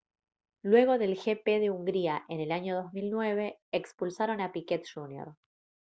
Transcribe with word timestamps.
luego 0.63 0.97
del 0.97 1.13
gp 1.15 1.59
de 1.59 1.69
hungría 1.69 2.25
en 2.27 2.39
el 2.39 2.51
año 2.51 2.73
2009 2.75 3.59
expulsaron 3.71 4.41
a 4.41 4.51
piquet 4.51 4.83
jr 4.91 5.35